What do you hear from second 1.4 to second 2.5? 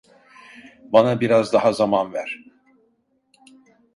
daha zaman ver.